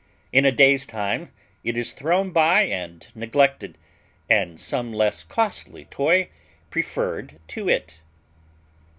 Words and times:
In 0.33 0.45
a 0.45 0.51
day's 0.51 0.87
time 0.87 1.31
it 1.63 1.77
is 1.77 1.93
thrown 1.93 2.31
by 2.31 2.63
and 2.63 3.05
neglected, 3.13 3.77
and 4.27 4.59
some 4.59 4.91
less 4.91 5.23
costly 5.23 5.85
toy 5.91 6.29
preferred 6.71 7.39
to 7.49 7.69
it. 7.69 7.99